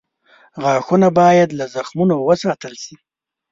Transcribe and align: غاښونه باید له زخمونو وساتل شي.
غاښونه 0.63 1.07
باید 1.19 1.49
له 1.59 1.65
زخمونو 1.75 2.15
وساتل 2.27 2.73
شي. 2.83 2.95